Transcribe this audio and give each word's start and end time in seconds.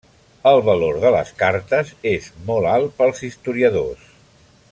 El 0.51 0.61
valor 0.69 0.95
de 1.03 1.11
les 1.15 1.29
cartes 1.43 1.93
és 2.15 2.31
molt 2.49 2.71
alt 2.73 2.99
pels 3.03 3.23
historiadors. 3.29 4.11